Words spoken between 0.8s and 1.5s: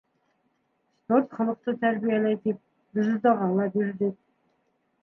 Спорт